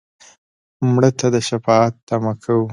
مړه 0.91 1.09
ته 1.19 1.27
د 1.33 1.35
شفاعت 1.49 1.93
تمه 2.07 2.33
کوو 2.43 2.67